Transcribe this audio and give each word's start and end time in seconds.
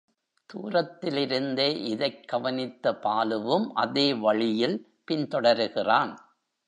தூரத்திலிருந்தே 0.53 1.75
இதைக் 1.75 2.27
கவனித்த 2.27 2.93
பாலுவும் 3.03 3.71
அதே 3.73 4.13
வழியில் 4.13 4.99
பின் 5.05 5.27
தொடருகிறான். 5.27 6.35